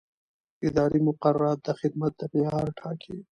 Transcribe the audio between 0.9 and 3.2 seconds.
مقررات د خدمت د معیار ټاکي.